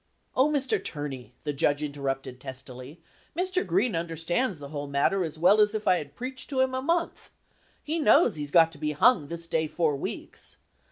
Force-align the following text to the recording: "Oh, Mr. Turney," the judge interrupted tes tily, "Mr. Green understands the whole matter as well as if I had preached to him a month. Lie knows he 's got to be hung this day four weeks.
"Oh, 0.35 0.49
Mr. 0.49 0.83
Turney," 0.83 1.35
the 1.43 1.53
judge 1.53 1.83
interrupted 1.83 2.39
tes 2.39 2.63
tily, 2.63 2.97
"Mr. 3.37 3.63
Green 3.63 3.95
understands 3.95 4.57
the 4.57 4.69
whole 4.69 4.87
matter 4.87 5.23
as 5.23 5.37
well 5.37 5.61
as 5.61 5.75
if 5.75 5.87
I 5.87 5.97
had 5.97 6.15
preached 6.15 6.49
to 6.49 6.59
him 6.61 6.73
a 6.73 6.81
month. 6.81 7.29
Lie 7.87 7.97
knows 7.99 8.33
he 8.35 8.43
's 8.43 8.49
got 8.49 8.71
to 8.71 8.79
be 8.79 8.93
hung 8.93 9.27
this 9.27 9.45
day 9.45 9.67
four 9.67 9.95
weeks. 9.95 10.57